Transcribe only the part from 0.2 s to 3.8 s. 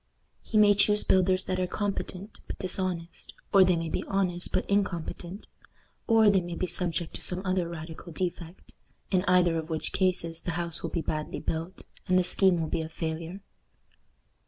He may choose builders that are competent but dishonest, or they